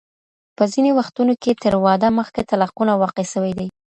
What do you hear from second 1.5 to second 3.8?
تر واده مخکي طلاقونه واقع سوي دي.